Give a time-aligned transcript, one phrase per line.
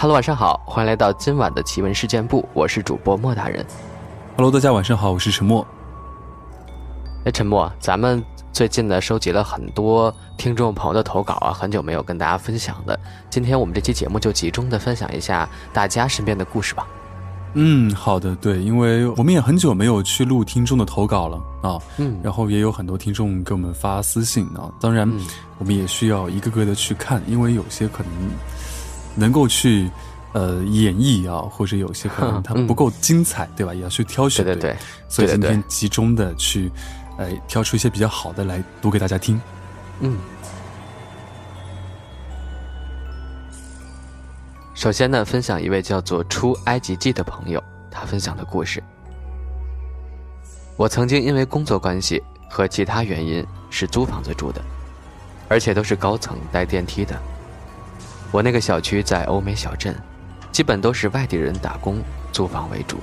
[0.00, 3.66] Hello，晚上好，欢迎来到今晚的奇闻事件部，我是主播莫大人。
[4.36, 5.66] Hello，大家晚上好，我是陈默。
[7.24, 12.96] 哎，陈默，咱们最近呢收集了很多听众朋友的投稿啊，很久没有跟大家分享了。
[13.28, 16.86] 今天我们这期节目就集中的分享一下大家身边的故事吧。
[17.54, 25.12] 嗯，好的，对，因为我们也很久没有去录听众的投稿了啊，嗯，然后也有很多听众给我们发私信啊，当然
[25.58, 28.12] 我们也需要一个个的去看，因为有些可能。
[29.18, 29.90] 能够去，
[30.32, 33.74] 呃，演绎啊，或者有些可能它不够精彩，对吧？
[33.74, 34.76] 也要去挑选，对对对。
[35.08, 36.70] 所以今天集中的去，
[37.18, 39.40] 呃，挑出一些比较好的来读给大家听。
[40.00, 40.16] 嗯。
[44.74, 47.60] 首先呢，分享一位叫做“出埃及记”的朋友，
[47.90, 48.80] 他分享的故事。
[50.76, 54.62] 我曾经因为工作关系和其他原因是租房子住的，
[55.48, 57.20] 而且都是高层带电梯的。
[58.30, 59.94] 我那个小区在欧美小镇，
[60.52, 62.98] 基本都是外地人打工租房为主，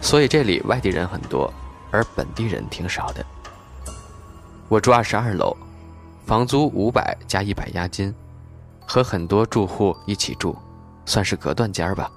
[0.00, 1.52] 所以这里外地人很多，
[1.92, 3.24] 而本地人挺少的。
[4.68, 5.56] 我住二十二楼，
[6.26, 8.12] 房租五百加一百押金，
[8.84, 10.56] 和很多住户一起住，
[11.06, 12.10] 算是隔断间吧，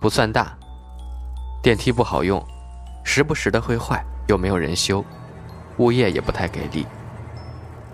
[0.00, 0.54] 不算大。
[1.62, 2.40] 电梯不好用，
[3.02, 5.02] 时不时的会坏，又没有人修，
[5.78, 6.86] 物业也不太给力，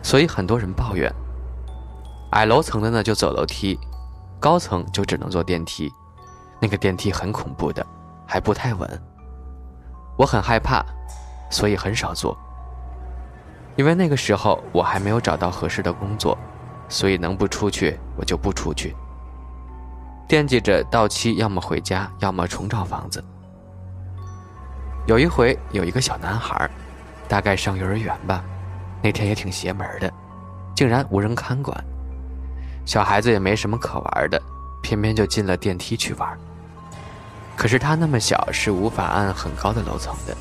[0.03, 1.11] 所以很多人抱怨。
[2.35, 3.79] 矮楼层的呢就走楼梯，
[4.41, 5.91] 高层就只能坐电梯。
[6.61, 7.85] 那个电梯很恐怖的，
[8.27, 9.03] 还不太稳。
[10.17, 10.85] 我很害怕，
[11.49, 12.37] 所以很少坐。
[13.77, 16.37] 因为那个时候我还没有找到合适的工作，
[16.89, 18.97] 所以能不出去我就不出去。
[20.27, 23.23] 惦记着到期要么回家，要么重找房子。
[25.07, 26.69] 有一回有一个小男孩，
[27.29, 28.43] 大概上幼儿园吧，
[29.01, 30.13] 那天也挺邪门的，
[30.75, 31.85] 竟然无人看管。
[32.85, 34.41] 小孩子也没什么可玩的，
[34.83, 36.39] 偏偏就进了电梯去玩。
[37.57, 40.37] 可是他那么小，是无法按很高的楼层的。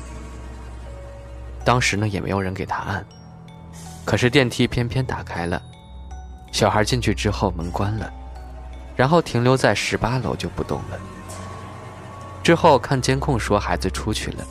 [1.64, 3.04] 当时呢，也没有人给他按。
[4.04, 5.60] 可是电梯偏偏打开了，
[6.52, 8.12] 小孩进去之后门关了，
[8.94, 10.98] 然后停留在十八楼就不动了。
[12.42, 14.44] 之后看监控说孩子出去了，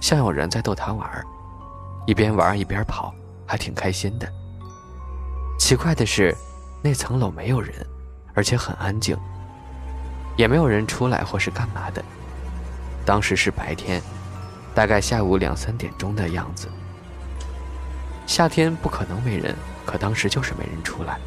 [0.00, 1.06] 像有人在逗他玩，
[2.06, 3.12] 一边玩一边跑，
[3.44, 4.26] 还挺开心的。
[5.58, 6.34] 奇怪的是。
[6.86, 7.74] 那层楼没有人，
[8.34, 9.16] 而且很安静，
[10.36, 12.04] 也没有人出来或是干嘛的。
[13.06, 14.02] 当时是白天，
[14.74, 16.68] 大概下午两三点钟的样子。
[18.26, 19.56] 夏天不可能没人，
[19.86, 21.18] 可当时就是没人出来。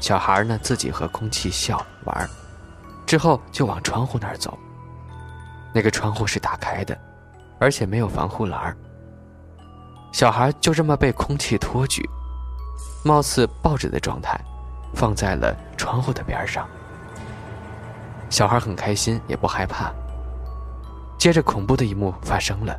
[0.00, 2.28] 小孩呢自己和空气笑玩，
[3.06, 4.58] 之后就往窗户那儿走。
[5.72, 6.98] 那个窗户是打开的，
[7.60, 8.76] 而且没有防护栏。
[10.10, 12.04] 小孩就这么被空气托举，
[13.04, 14.36] 貌似抱着的状态。
[14.94, 16.68] 放在了窗户的边上。
[18.30, 19.92] 小孩很开心，也不害怕。
[21.18, 22.74] 接着，恐怖的一幕发生了，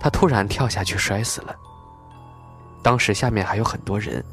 [0.00, 1.54] 他突然跳下去摔死了。
[2.82, 4.24] 当时下面还有很多人，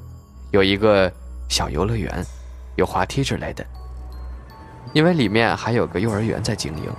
[0.51, 1.12] 有一个
[1.50, 2.25] 小游乐园，
[2.78, 3.66] 有滑梯之类的。
[4.94, 6.90] 因为里面还有个幼儿园在经营，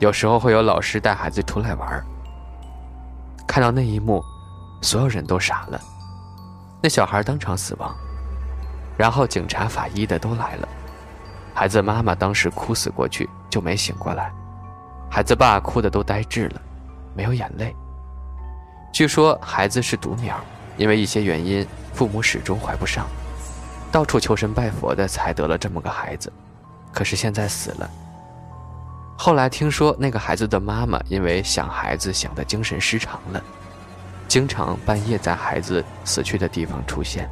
[0.00, 2.04] 有时候会有老师带孩子出来玩。
[3.46, 4.22] 看到那一幕，
[4.82, 5.80] 所有人都傻了。
[6.82, 7.96] 那小孩当场死亡。
[9.00, 10.68] 然后警察、法医的都来了，
[11.54, 14.30] 孩子妈妈当时哭死过去就没醒过来，
[15.10, 16.60] 孩子爸哭的都呆滞了，
[17.16, 17.74] 没有眼泪。
[18.92, 20.38] 据说孩子是独苗，
[20.76, 23.06] 因为一些原因，父母始终怀不上，
[23.90, 26.30] 到处求神拜佛的才得了这么个孩子，
[26.92, 27.90] 可是现在死了。
[29.16, 33.42] 后来听说那个孩子的妈妈因为想孩子想的精神失常了，
[34.28, 37.26] 经常半夜在孩子死去的地方出现。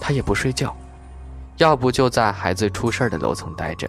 [0.00, 0.74] 他也不睡觉，
[1.58, 3.86] 要不就在孩子出事的楼层待着，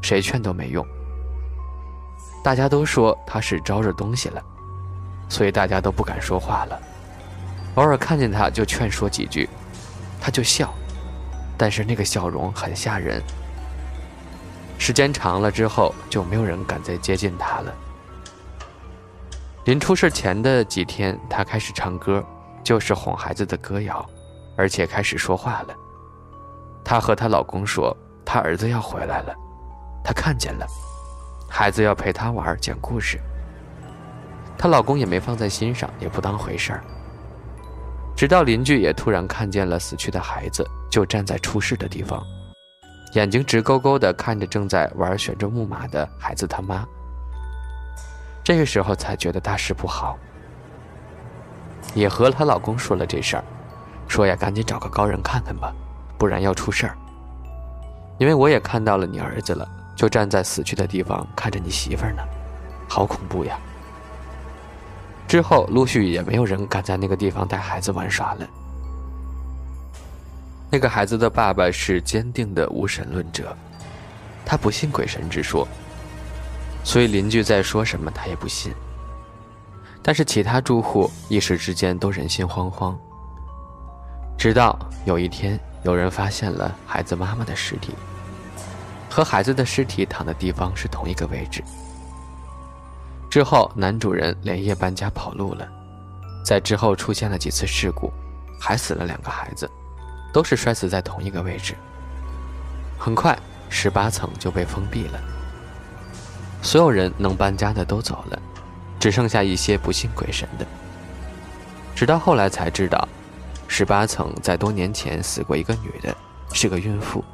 [0.00, 0.86] 谁劝都没用。
[2.44, 4.42] 大家都说他是招惹东西了，
[5.28, 6.80] 所以大家都不敢说话了。
[7.74, 9.48] 偶尔看见他就劝说几句，
[10.20, 10.72] 他就笑，
[11.56, 13.22] 但是那个笑容很吓人。
[14.78, 17.72] 时间长了之后，就没有人敢再接近他了。
[19.64, 22.24] 临出事前的几天，他开始唱歌，
[22.64, 24.04] 就是哄孩子的歌谣。
[24.56, 25.74] 而且开始说话了。
[26.84, 29.34] 她和她老公说，她儿子要回来了，
[30.04, 30.66] 她看见了，
[31.48, 33.20] 孩子要陪她玩，讲故事。
[34.58, 36.84] 她老公也没放在心上，也不当回事儿。
[38.14, 42.22] 直到邻居也突然看见了死去的孩子，就站在出事的地方，
[43.14, 46.86] 眼睛直勾勾地看着正在玩旋转木马的孩子他妈。
[48.44, 50.18] 这个时候才觉得大事不好，
[51.94, 53.44] 也和她老公说了这事儿。
[54.12, 55.72] 说呀，赶紧找个高人看看吧，
[56.18, 56.94] 不然要出事儿。
[58.18, 59.66] 因为我也看到了你儿子了，
[59.96, 62.22] 就站在死去的地方看着你媳妇儿呢，
[62.86, 63.58] 好恐怖呀。
[65.26, 68.46] 之后陆续也没有人敢在那个地方带孩子玩耍了。
[70.68, 73.56] 那个孩子的爸爸是坚定的无神论者，
[74.44, 75.66] 他不信鬼神之说，
[76.84, 78.74] 所以邻居在说什么他也不信。
[80.02, 82.94] 但是其他住户一时之间都人心惶惶。
[84.42, 87.94] 直到有一天，有人发现了孩子妈妈的尸体，
[89.08, 91.62] 和孩子的尸体躺的地方是同一个位置。
[93.30, 95.68] 之后，男主人连夜搬家跑路了，
[96.44, 98.12] 在之后出现了几次事故，
[98.58, 99.70] 还死了两个孩子，
[100.32, 101.76] 都是摔死在同一个位置。
[102.98, 105.20] 很快，十八层就被封闭了，
[106.62, 108.36] 所有人能搬家的都走了。
[108.98, 110.66] 只剩下一些不信鬼神的，
[111.94, 113.08] 直到后来才知道，
[113.74, 116.14] 十八层在多年前死过一个女的，
[116.52, 117.24] 是个孕妇，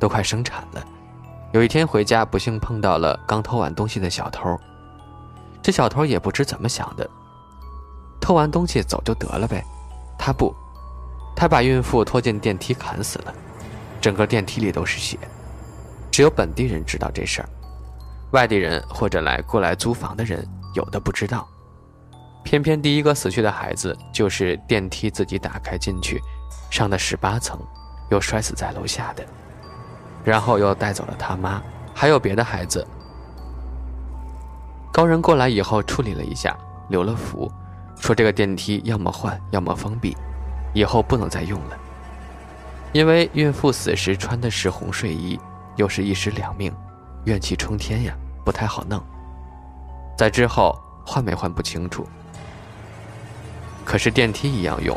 [0.00, 0.84] 都快生产了。
[1.52, 4.58] 有一天回家，不幸碰到了刚偷完东西的小偷。
[5.62, 7.08] 这小偷也不知怎么想的，
[8.20, 9.64] 偷完东西走就得了呗。
[10.18, 10.52] 他不，
[11.36, 13.32] 他把孕妇拖进电梯砍死了，
[14.00, 15.16] 整个电梯里都是血。
[16.10, 17.48] 只有本地人知道这事儿，
[18.32, 20.44] 外地人或者来过来租房的人。
[20.74, 21.48] 有的不知道，
[22.46, 26.22] 偏偏第一个死去的孩子就是电梯自己打开进去，
[26.70, 27.58] 上的十八层，
[28.08, 29.26] 又摔死在楼下的，
[30.24, 31.60] 然后又带走了他妈，
[31.92, 32.86] 还有别的孩子。
[34.92, 36.56] 高人过来以后处理了一下，
[36.88, 37.50] 留了符，
[37.98, 40.16] 说这个电梯要么换，要么封闭，
[40.72, 41.76] 以后不能再用了。
[42.92, 45.36] 因为孕妇死时穿的是红睡衣，
[45.74, 46.72] 又是一尸两命，
[47.24, 49.04] 怨气冲天呀，不太好弄。
[50.16, 52.06] 在之后换没换不清楚，
[53.86, 54.94] 可是电梯一样用，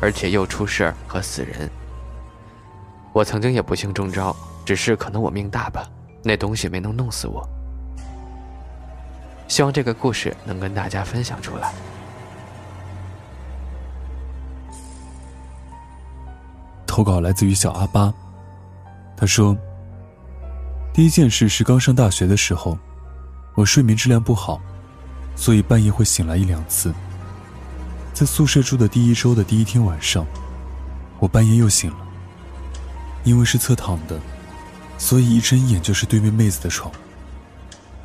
[0.00, 1.68] 而且又出事儿和死人。
[3.12, 5.84] 我曾经也不幸中招，只是可能我命大吧，
[6.22, 7.46] 那东西没能弄死我。
[9.48, 11.74] 希望这个故事能跟大家分享出来。
[16.86, 18.14] 投稿来自于小阿巴，
[19.16, 19.56] 他说
[20.94, 22.78] ：“第一件事是刚上大学的时候。”
[23.56, 24.60] 我睡眠质量不好，
[25.34, 26.94] 所以半夜会醒来一两次。
[28.18, 30.26] 在宿舍住的第一周的第一天晚上，
[31.20, 31.98] 我半夜又醒了。
[33.22, 34.18] 因为是侧躺的，
[34.98, 36.90] 所以一睁眼就是对面妹子的床。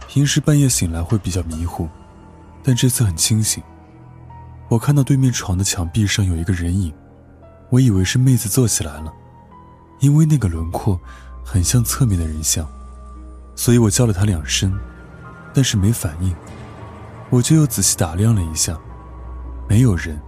[0.08, 1.90] 平时半夜醒来会比较迷糊，
[2.62, 3.64] 但这次很清醒。
[4.70, 6.94] 我看到对面床的墙壁上有一个人影，
[7.72, 9.12] 我以为是妹子坐起来了，
[10.00, 11.02] 因为那个轮廓
[11.44, 12.70] 很像侧面的人像，
[13.56, 14.80] 所以我叫了她两声。
[15.56, 16.36] 但是没反应，
[17.32, 18.78] 我就又仔细打量了一下，
[19.68, 20.20] 没有人，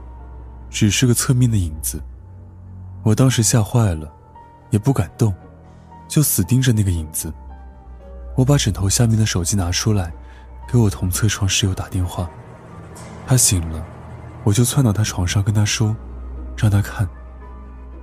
[0.69, 2.01] 只是个侧面的影子。
[3.03, 4.11] 我当时吓坏了，
[4.71, 5.33] 也不敢动，
[6.07, 7.31] 就死盯着那个影子。
[8.35, 10.11] 我把枕头下面的手机拿出来，
[10.67, 12.29] 给我同侧床室友打电话。
[13.27, 13.85] 他醒了，
[14.43, 15.95] 我就窜到他床上跟他说，
[16.57, 17.07] 让他看。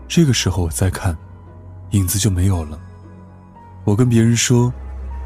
[0.09, 1.17] 这个时候我再看，
[1.91, 2.79] 影子就没有了。
[3.85, 4.73] 我跟别人说，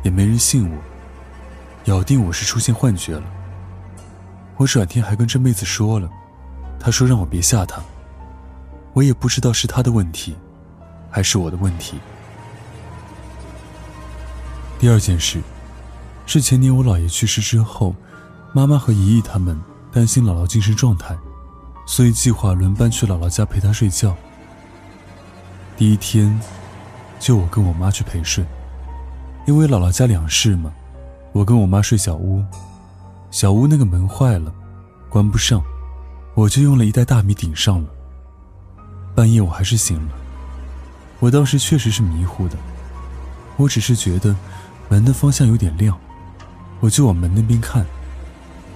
[0.02, 0.78] 也没人信我。
[1.84, 3.22] 咬定我是出现幻觉了。
[4.56, 6.08] 我转天还跟这妹子说了，
[6.80, 7.80] 她说让我别吓她。
[8.94, 10.34] 我也不知道是她的问题，
[11.10, 11.98] 还是我的问题。
[14.78, 15.42] 第二件事，
[16.26, 17.94] 是前年我姥爷去世之后，
[18.52, 19.58] 妈妈和姨姨他们
[19.92, 21.16] 担心姥姥精神状态，
[21.86, 24.16] 所以计划轮班去姥姥家陪她睡觉。
[25.76, 26.40] 第一天，
[27.18, 28.44] 就我跟我妈去陪睡，
[29.46, 30.72] 因为姥姥家两室嘛。
[31.32, 32.42] 我跟我妈睡小屋，
[33.30, 34.52] 小屋那个门坏了，
[35.08, 35.62] 关不上，
[36.34, 37.88] 我就用了一袋大米顶上了。
[39.14, 40.12] 半夜我还是醒了，
[41.20, 42.56] 我当时确实是迷糊的，
[43.56, 44.34] 我只是觉得
[44.88, 45.98] 门的方向有点亮，
[46.80, 47.84] 我就往门那边看，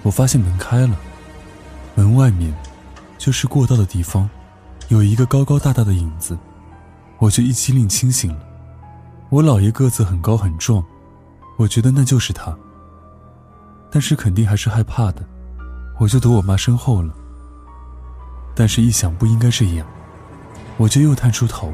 [0.03, 0.95] 我发现门开了，
[1.95, 2.53] 门外面
[3.17, 4.29] 就是过道的地方，
[4.89, 6.37] 有一个高高大大的影子，
[7.19, 8.39] 我就一激灵清醒了。
[9.29, 10.83] 我姥爷个子很高很壮。
[11.57, 12.57] 我觉得那就是他，
[13.91, 15.21] 但是肯定还是害怕的，
[15.99, 17.13] 我就躲我妈身后了。
[18.55, 19.85] 但是，一想不应该这样，
[20.77, 21.73] 我就又探出头，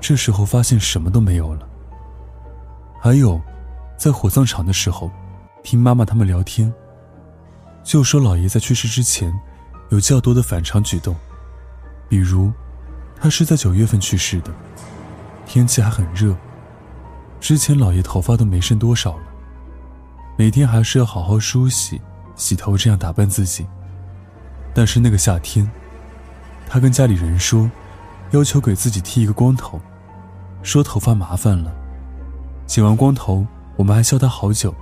[0.00, 1.68] 这时候发现什么都没有了。
[3.00, 3.40] 还有，
[3.98, 5.10] 在火葬场的时候，
[5.62, 6.72] 听妈妈他们聊天，
[7.84, 9.32] 就说老爷在去世之前
[9.90, 11.14] 有较多的反常举动，
[12.08, 12.50] 比如，
[13.20, 14.50] 他是在九月份去世的，
[15.46, 16.34] 天气还很热。
[17.38, 19.22] 之前老爷头发都没剩多少了，
[20.38, 22.00] 每天还是要好好梳洗、
[22.34, 23.66] 洗头，这样打扮自己。
[24.74, 25.68] 但是那个夏天，
[26.68, 27.70] 他跟家里人说，
[28.32, 29.80] 要求给自己剃一个光头，
[30.62, 31.74] 说头发麻烦了，
[32.66, 34.74] 剪完光头，我们还笑他好久。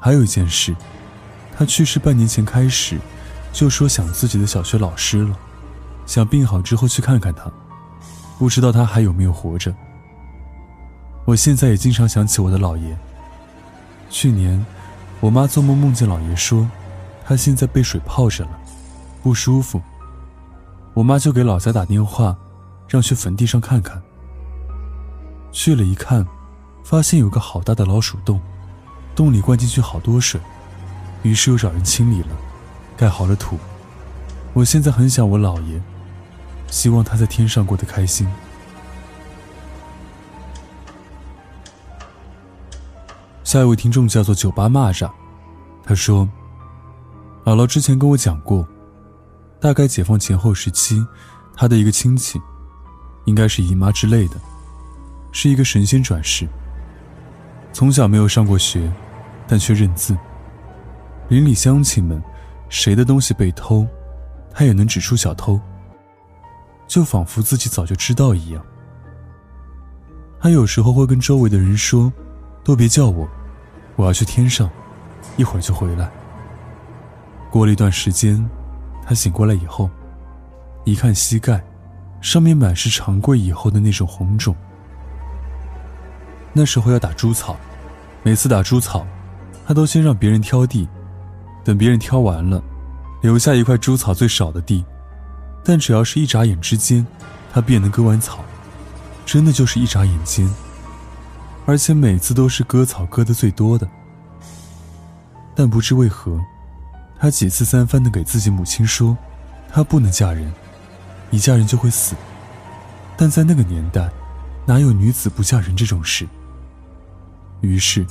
[0.00, 0.74] 还有一件事，
[1.56, 2.98] 他去世半年前开始，
[3.52, 5.38] 就说想自己的小学老师了，
[6.04, 7.48] 想病好之后去看看他，
[8.40, 9.72] 不知道他还有没有活着。
[11.24, 12.98] 我现在也经常想起我的姥爷。
[14.12, 14.64] 去年，
[15.20, 16.68] 我妈做梦梦见姥爷说，
[17.24, 18.50] 他现在被水泡着了，
[19.22, 19.80] 不舒服。
[20.92, 22.36] 我妈就给老家打电话，
[22.86, 24.00] 让去坟地上看看。
[25.50, 26.26] 去了一看，
[26.84, 28.38] 发现有个好大的老鼠洞，
[29.16, 30.38] 洞里灌进去好多水，
[31.22, 32.36] 于是又找人清理了，
[32.98, 33.56] 盖好了土。
[34.52, 35.80] 我现在很想我姥爷，
[36.68, 38.28] 希望他在天上过得开心。
[43.52, 45.10] 下一位听众叫做酒吧蚂蚱，
[45.84, 46.26] 他说
[47.44, 48.66] ：“姥姥之前跟我讲过。”
[49.60, 51.06] 大概解放前后时期，
[51.54, 52.40] 他的一个亲戚，
[53.26, 54.36] 应该是姨妈之类的，
[55.32, 56.48] 是一个神仙转世。
[57.74, 58.90] 从小没有上过学，
[59.46, 60.16] 但却认字。
[61.28, 62.22] 邻里乡亲们，
[62.70, 63.86] 谁的东西被偷，
[64.50, 65.60] 他也能指出小偷，
[66.88, 68.64] 就仿佛自己早就知道一样。
[70.40, 72.10] 他有时候会跟周围的人说
[72.64, 73.28] ：“都别叫我，
[74.02, 74.68] 我要去天上，
[75.36, 76.10] 一会儿就回来。”
[77.50, 78.44] 过了一段时间。
[79.04, 79.90] 他醒过来以后，
[80.84, 81.60] 一看膝盖，
[82.20, 84.54] 上面满是长跪以后的那种红肿。
[86.52, 87.56] 那时候要打猪草，
[88.22, 89.04] 每次打猪草，
[89.66, 90.88] 他都先让别人挑地，
[91.64, 92.62] 等别人挑完了，
[93.22, 94.84] 留下一块猪草最少的地，
[95.64, 97.04] 但只要是一眨眼之间，
[97.52, 98.38] 他便能割完草，
[99.26, 100.48] 真的就是一眨眼间，
[101.64, 103.88] 而且每次都是割草割的最多的。
[105.54, 106.40] 但不知为何。
[107.18, 109.16] 他几次三番的给自己母亲说，
[109.72, 110.52] 她不能嫁人，
[111.30, 112.16] 一嫁人就会死。
[113.16, 114.10] 但在那个年代，
[114.66, 116.26] 哪有女子不嫁人这种事？
[117.60, 118.04] 于是，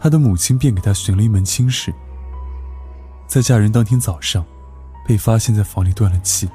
[0.00, 1.92] 他的母亲便给他寻了一门亲事。
[3.26, 4.44] 在嫁人当天早上，
[5.04, 6.48] 被发现在房里断了气。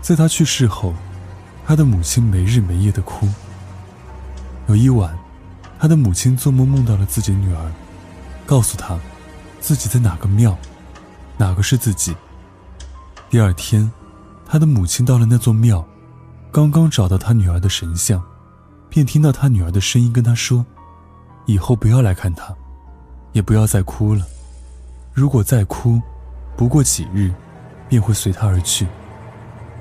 [0.00, 0.92] 在他去世后，
[1.64, 3.28] 他的母亲没日没夜的哭。
[4.66, 5.16] 有一晚，
[5.80, 7.72] 他的母亲做梦梦到了自己女儿，
[8.44, 8.98] 告诉他，
[9.60, 10.54] 自己在哪个庙。
[11.38, 12.14] 哪个是自己？
[13.30, 13.90] 第二天，
[14.44, 15.82] 他的母亲到了那座庙，
[16.52, 18.22] 刚刚找到他女儿的神像，
[18.90, 20.66] 便听到他女儿的声音跟他说
[21.48, 22.54] ：“以后不要来看他，
[23.32, 24.26] 也不要再哭了。
[25.14, 25.98] 如果再哭，
[26.58, 27.32] 不过几日，
[27.88, 28.84] 便会随他而去；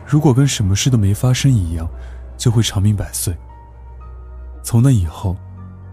[0.08, 1.86] 如果跟什么事都没发生一样，
[2.38, 3.36] 就会长命百岁。”
[4.64, 5.36] 从那以后，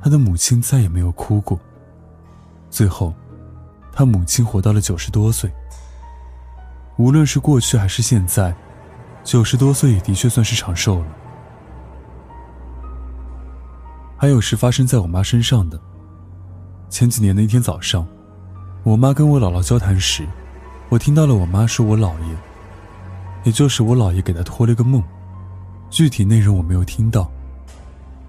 [0.02, 1.58] 他的母亲再也没有哭过。
[2.70, 3.12] 最后。
[3.98, 5.50] 他母亲活到了九十多岁。
[6.98, 8.54] 无论是过去还是现在，
[9.24, 11.06] 九十多岁也的确算是长寿了。
[14.18, 15.80] 还有是发生在我妈身上的。
[16.90, 18.06] 前几年的一天早上，
[18.82, 20.26] 我妈跟我姥姥交谈时，
[20.90, 22.36] 我听到了我妈说我姥爷，
[23.44, 25.02] 也就是我姥爷给她托了个梦，
[25.88, 27.30] 具体内容我没有听到。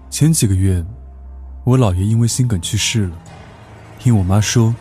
[0.08, 0.82] 前几个月，
[1.68, 3.16] 我姥爷因为心梗去世了，
[3.98, 4.74] 听我妈说。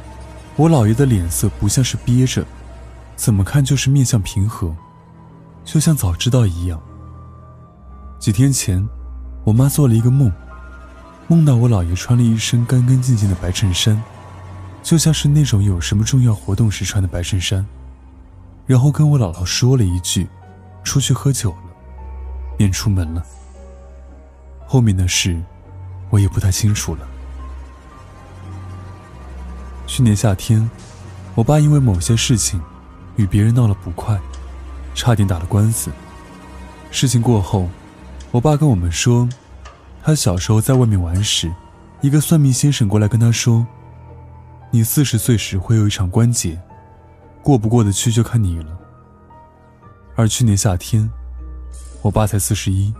[0.55, 2.45] 我姥爷的脸色不像是憋着，
[3.17, 4.73] 怎么看就是面相平和，
[5.65, 6.81] 就像早知道一样。
[8.19, 8.87] 几天前，
[9.43, 10.31] 我妈做了一个梦，
[11.27, 14.01] 梦到我姥爷穿了一身干干净净的白衬衫，
[14.81, 17.67] 就像是那种有什么重要活动时穿的白衬衫，
[18.65, 20.25] 然后跟我姥姥说了一句
[20.85, 21.57] ：“出去喝酒了”，
[22.57, 23.21] 便出门了。
[24.65, 25.37] 后面的事，
[26.09, 27.07] 我也不太清楚了。
[29.85, 30.69] 去年夏天，
[31.33, 32.61] 我爸因为某些事情
[33.15, 34.19] 与别人闹了不快，
[34.93, 35.91] 差点打了官司。
[36.91, 37.69] 事情过后，
[38.31, 39.27] 我爸跟我们说，
[40.03, 41.51] 他小时候在外面玩时，
[42.01, 43.65] 一个算命先生过来跟他说
[44.71, 46.59] ：“你四十岁时会有一场关节，
[47.41, 48.77] 过不过得去就看你了。”
[50.15, 51.09] 而去年夏天，
[52.01, 52.93] 我爸才四十一，